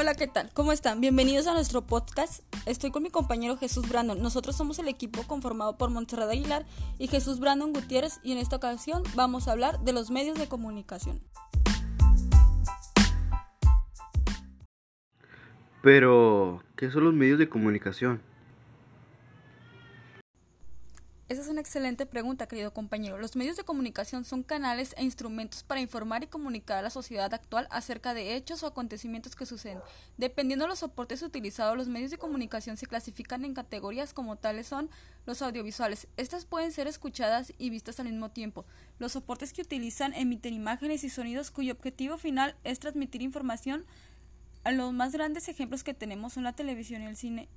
[0.00, 0.48] Hola, ¿qué tal?
[0.54, 1.02] ¿Cómo están?
[1.02, 2.42] Bienvenidos a nuestro podcast.
[2.64, 4.22] Estoy con mi compañero Jesús Brandon.
[4.22, 6.64] Nosotros somos el equipo conformado por Montserrat Aguilar
[6.98, 10.48] y Jesús Brandon Gutiérrez y en esta ocasión vamos a hablar de los medios de
[10.48, 11.20] comunicación.
[15.82, 18.22] Pero, ¿qué son los medios de comunicación?
[21.30, 23.16] Esa es una excelente pregunta, querido compañero.
[23.16, 27.32] Los medios de comunicación son canales e instrumentos para informar y comunicar a la sociedad
[27.32, 29.78] actual acerca de hechos o acontecimientos que suceden.
[30.18, 34.66] Dependiendo de los soportes utilizados, los medios de comunicación se clasifican en categorías como tales
[34.66, 34.90] son
[35.24, 36.08] los audiovisuales.
[36.16, 38.66] Estas pueden ser escuchadas y vistas al mismo tiempo.
[38.98, 43.86] Los soportes que utilizan emiten imágenes y sonidos cuyo objetivo final es transmitir información.
[44.64, 47.48] Los más grandes ejemplos que tenemos son la televisión y el cine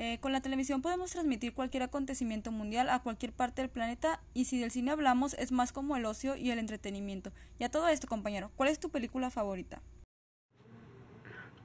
[0.00, 4.44] eh, con la televisión podemos transmitir cualquier acontecimiento mundial a cualquier parte del planeta y
[4.44, 7.32] si del cine hablamos es más como el ocio y el entretenimiento.
[7.58, 9.82] Y a todo esto, compañero, ¿cuál es tu película favorita?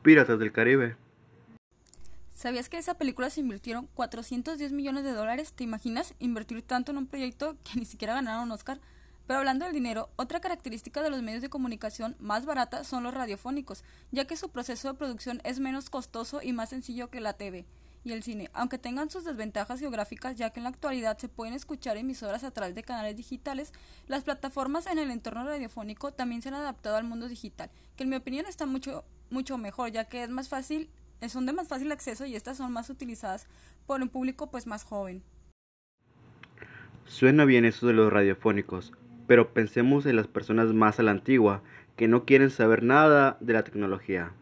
[0.01, 0.95] Piratas del Caribe.
[2.33, 5.53] ¿Sabías que en esa película se invirtieron 410 millones de dólares?
[5.53, 8.79] ¿Te imaginas invertir tanto en un proyecto que ni siquiera ganaron un Oscar?
[9.27, 13.13] Pero hablando del dinero, otra característica de los medios de comunicación más barata son los
[13.13, 17.33] radiofónicos, ya que su proceso de producción es menos costoso y más sencillo que la
[17.33, 17.67] TV
[18.03, 21.53] y el cine, aunque tengan sus desventajas geográficas, ya que en la actualidad se pueden
[21.53, 23.71] escuchar emisoras a través de canales digitales,
[24.07, 28.09] las plataformas en el entorno radiofónico también se han adaptado al mundo digital, que en
[28.09, 30.89] mi opinión está mucho, mucho mejor, ya que es más fácil,
[31.29, 33.47] son de más fácil acceso y estas son más utilizadas
[33.85, 35.23] por un público pues más joven.
[37.05, 38.91] Suena bien eso de los radiofónicos,
[39.27, 41.61] pero pensemos en las personas más a la antigua,
[41.95, 44.33] que no quieren saber nada de la tecnología.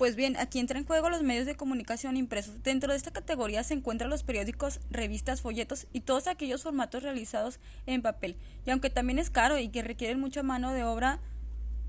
[0.00, 2.62] Pues bien, aquí entran en juego los medios de comunicación impresos.
[2.62, 7.60] Dentro de esta categoría se encuentran los periódicos, revistas, folletos y todos aquellos formatos realizados
[7.84, 8.38] en papel.
[8.64, 11.20] Y aunque también es caro y que requieren mucha mano de obra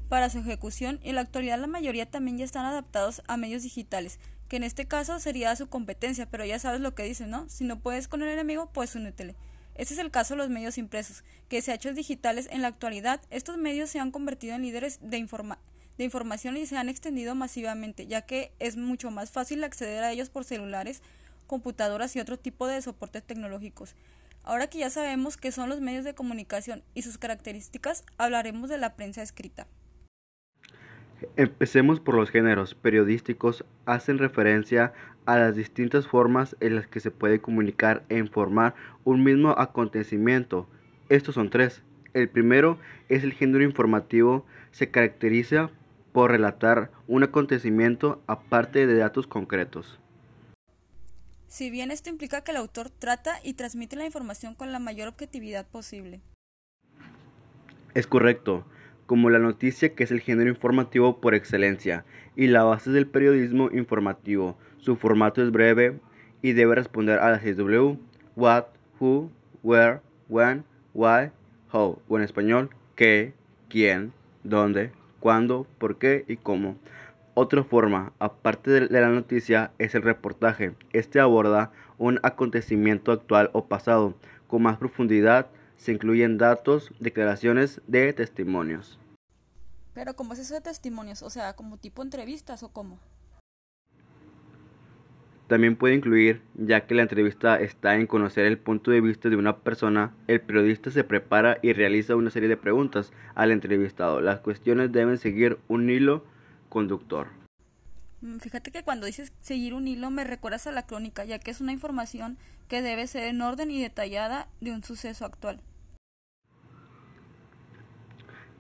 [0.10, 4.20] para su ejecución, en la actualidad la mayoría también ya están adaptados a medios digitales,
[4.50, 7.48] que en este caso sería su competencia, pero ya sabes lo que dicen, ¿no?
[7.48, 9.38] Si no puedes con el enemigo, pues únetele.
[9.76, 12.68] Este es el caso de los medios impresos, que se ha hecho digitales en la
[12.68, 13.22] actualidad.
[13.30, 15.71] Estos medios se han convertido en líderes de información
[16.02, 20.12] de información y se han extendido masivamente, ya que es mucho más fácil acceder a
[20.12, 21.04] ellos por celulares,
[21.46, 23.96] computadoras y otro tipo de soportes tecnológicos.
[24.44, 28.80] Ahora que ya sabemos qué son los medios de comunicación y sus características, hablaremos de
[28.80, 29.68] la prensa escrita.
[31.36, 33.64] Empecemos por los géneros periodísticos.
[33.86, 34.94] Hacen referencia
[35.28, 38.74] a las distintas formas en las que se puede comunicar e informar
[39.04, 40.68] un mismo acontecimiento.
[41.10, 41.84] Estos son tres.
[42.16, 44.48] El primero es el género informativo.
[44.72, 45.70] Se caracteriza
[46.12, 50.00] por relatar un acontecimiento aparte de datos concretos.
[51.48, 55.10] Si bien esto implica que el autor trata y transmite la información con la mayor
[55.10, 56.22] objetividad posible.
[57.94, 58.66] Es correcto,
[59.06, 62.06] como la noticia que es el género informativo por excelencia
[62.38, 64.58] y la base del periodismo informativo.
[64.78, 66.00] Su formato es breve
[66.42, 67.98] y debe responder a las W,
[68.38, 68.68] what,
[69.00, 69.30] who,
[69.62, 70.00] where,
[70.30, 71.32] when, why,
[71.74, 73.34] how, o en español, qué,
[73.68, 74.14] quién,
[74.46, 76.76] dónde, cuándo, por qué y cómo.
[77.34, 80.76] Otra forma, aparte de la noticia, es el reportaje.
[80.92, 84.16] Este aborda un acontecimiento actual o pasado.
[84.48, 89.00] Con más profundidad se incluyen datos, declaraciones de testimonios.
[89.94, 91.22] Pero ¿cómo es eso de testimonios?
[91.22, 93.00] O sea, como tipo entrevistas o cómo?
[95.52, 99.36] También puede incluir, ya que la entrevista está en conocer el punto de vista de
[99.36, 104.22] una persona, el periodista se prepara y realiza una serie de preguntas al entrevistado.
[104.22, 106.24] Las cuestiones deben seguir un hilo
[106.70, 107.28] conductor.
[108.22, 111.52] Mm, fíjate que cuando dices seguir un hilo me recuerdas a la crónica, ya que
[111.52, 112.38] es una información
[112.70, 115.60] que debe ser en orden y detallada de un suceso actual.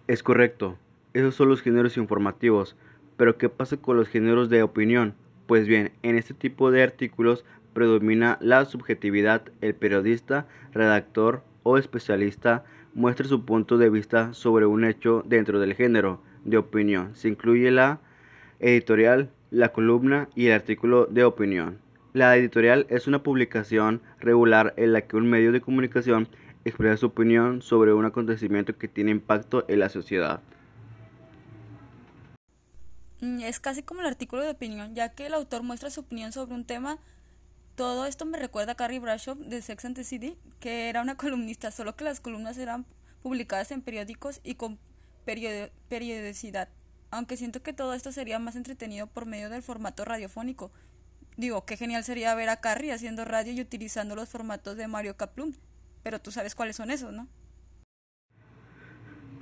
[0.07, 0.77] Es correcto,
[1.13, 2.75] esos son los géneros informativos,
[3.15, 5.15] pero ¿qué pasa con los géneros de opinión?
[5.51, 9.41] Pues bien, en este tipo de artículos predomina la subjetividad.
[9.59, 12.63] El periodista, redactor o especialista
[12.93, 17.13] muestra su punto de vista sobre un hecho dentro del género de opinión.
[17.15, 17.99] Se incluye la
[18.61, 21.79] editorial, la columna y el artículo de opinión.
[22.13, 26.29] La editorial es una publicación regular en la que un medio de comunicación
[26.63, 30.39] expresa su opinión sobre un acontecimiento que tiene impacto en la sociedad.
[33.21, 36.31] Mm, es casi como el artículo de opinión, ya que el autor muestra su opinión
[36.31, 36.97] sobre un tema.
[37.75, 41.15] Todo esto me recuerda a Carrie Bradshaw de Sex and the City, que era una
[41.17, 42.85] columnista, solo que las columnas eran
[43.21, 44.79] publicadas en periódicos y con
[45.25, 46.69] periodicidad.
[47.11, 50.71] Aunque siento que todo esto sería más entretenido por medio del formato radiofónico.
[51.37, 55.15] Digo, qué genial sería ver a Carrie haciendo radio y utilizando los formatos de Mario
[55.15, 55.53] Kaplum.
[56.03, 57.27] Pero tú sabes cuáles son esos, ¿no?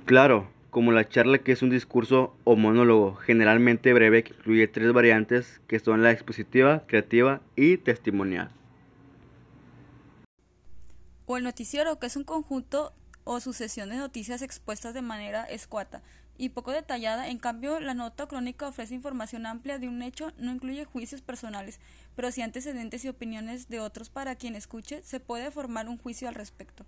[0.04, 4.92] Claro, como la charla que es un discurso o monólogo, generalmente breve que incluye tres
[4.92, 8.50] variantes que son la expositiva, creativa y testimonial.
[11.26, 12.92] O el noticiero, que es un conjunto
[13.24, 16.02] o sucesión de noticias expuestas de manera escuata
[16.40, 17.28] y poco detallada.
[17.28, 21.78] En cambio, la nota crónica ofrece información amplia de un hecho, no incluye juicios personales,
[22.16, 26.28] pero sí antecedentes y opiniones de otros para quien escuche se puede formar un juicio
[26.28, 26.86] al respecto.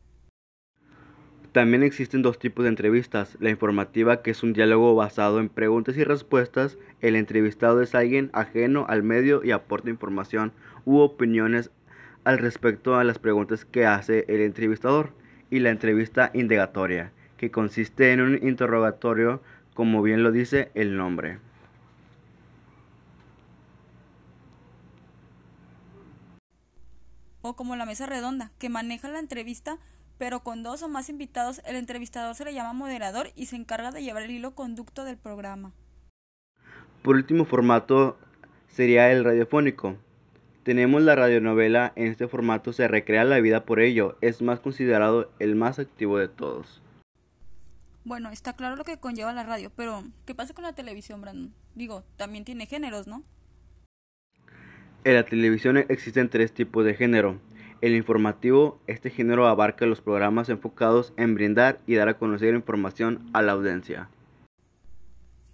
[1.52, 5.98] También existen dos tipos de entrevistas, la informativa que es un diálogo basado en preguntas
[5.98, 10.52] y respuestas, el entrevistado es alguien ajeno al medio y aporta información
[10.86, 11.70] u opiniones
[12.24, 15.12] al respecto a las preguntas que hace el entrevistador,
[15.52, 19.42] y la entrevista indagatoria, que consiste en un interrogatorio,
[19.74, 21.40] como bien lo dice el nombre.
[27.42, 29.76] O como la mesa redonda, que maneja la entrevista
[30.22, 33.90] pero con dos o más invitados, el entrevistador se le llama moderador y se encarga
[33.90, 35.72] de llevar el hilo conducto del programa.
[37.02, 38.16] Por último formato
[38.68, 39.96] sería el radiofónico.
[40.62, 45.28] Tenemos la radionovela, en este formato se recrea la vida por ello, es más considerado
[45.40, 46.80] el más activo de todos.
[48.04, 51.52] Bueno, está claro lo que conlleva la radio, pero ¿qué pasa con la televisión, Brandon?
[51.74, 53.24] Digo, también tiene géneros, ¿no?
[55.02, 57.40] En la televisión existen tres tipos de género.
[57.82, 63.28] El informativo, este género abarca los programas enfocados en brindar y dar a conocer información
[63.32, 64.08] a la audiencia.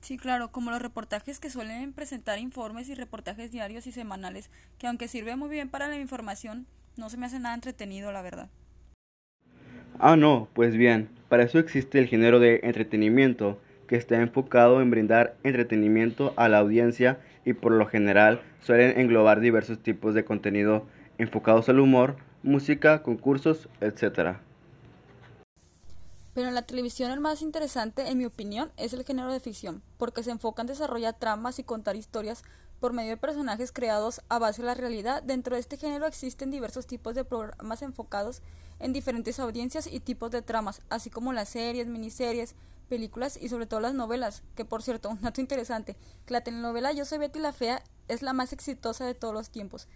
[0.02, 4.86] Sí, claro, como los reportajes que suelen presentar informes y reportajes diarios y semanales, que
[4.86, 6.66] aunque sirve muy bien para la información,
[6.98, 8.50] no se me hace nada entretenido, la verdad.
[9.98, 14.90] Ah, no, pues bien, para eso existe el género de entretenimiento, que está enfocado en
[14.90, 20.86] brindar entretenimiento a la audiencia y por lo general suelen englobar diversos tipos de contenido
[21.18, 24.38] enfocados al humor, música, concursos, etc.
[26.34, 29.82] Pero en la televisión el más interesante, en mi opinión, es el género de ficción,
[29.98, 32.44] porque se enfoca en desarrollar tramas y contar historias
[32.78, 35.22] por medio de personajes creados a base de la realidad.
[35.22, 38.40] Dentro de este género existen diversos tipos de programas enfocados
[38.78, 42.54] en diferentes audiencias y tipos de tramas, así como las series, miniseries,
[42.88, 46.92] películas y sobre todo las novelas, que por cierto, un dato interesante, que la telenovela
[46.92, 49.88] Yo soy Betty la Fea es la más exitosa de todos los tiempos.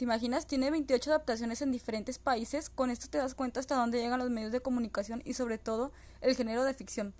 [0.00, 0.46] ¿Te imaginas?
[0.46, 2.70] Tiene 28 adaptaciones en diferentes países.
[2.70, 5.92] Con esto te das cuenta hasta dónde llegan los medios de comunicación y sobre todo
[6.22, 7.12] el género de ficción.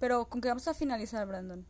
[0.00, 1.66] Pero ¿con qué vamos a finalizar, Brandon?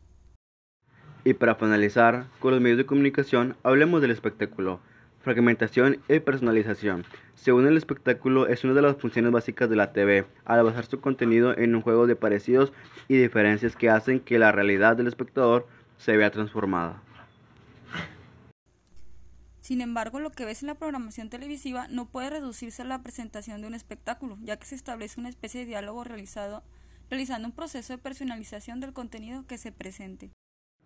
[1.25, 4.79] Y para finalizar con los medios de comunicación, hablemos del espectáculo.
[5.23, 7.07] Fragmentación y personalización.
[7.35, 11.01] Según el espectáculo, es una de las funciones básicas de la TV, al basar su
[11.01, 12.73] contenido en un juego de parecidos
[13.09, 15.67] y diferencias que hacen que la realidad del espectador
[15.97, 17.03] se vea transformada.
[19.63, 23.61] Sin embargo, lo que ves en la programación televisiva no puede reducirse a la presentación
[23.61, 26.65] de un espectáculo, ya que se establece una especie de diálogo realizado,
[27.09, 30.31] realizando un proceso de personalización del contenido que se presente.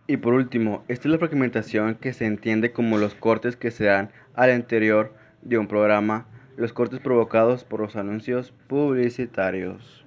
[0.07, 3.85] Y por último, esta es la fragmentación que se entiende como los cortes que se
[3.85, 6.27] dan al interior de un programa,
[6.59, 10.06] los cortes provocados por los anuncios publicitarios.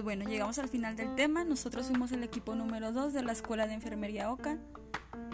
[0.00, 1.44] Pues bueno, llegamos al final del tema.
[1.44, 4.56] Nosotros fuimos el equipo número 2 de la Escuela de Enfermería OCA,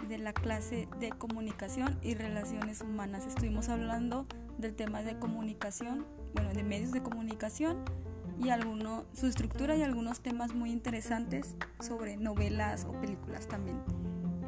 [0.09, 3.25] de la clase de Comunicación y Relaciones Humanas.
[3.25, 4.25] Estuvimos hablando
[4.57, 7.77] del tema de comunicación, bueno, de medios de comunicación
[8.37, 13.77] y alguno, su estructura y algunos temas muy interesantes sobre novelas o películas también.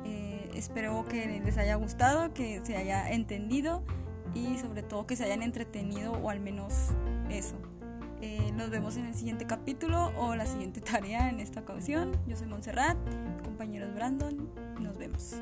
[0.04, 3.86] Eh, espero que les haya gustado, que se haya entendido
[4.34, 6.74] y sobre todo que se hayan entretenido o al menos
[7.30, 7.56] eso.
[8.22, 12.18] Eh, nos vemos en el siguiente capítulo o la siguiente tarea en esta ocasión.
[12.28, 12.98] Yo soy Montserrat,
[13.44, 14.50] compañeros Brandon.
[14.80, 15.42] Nos vemos.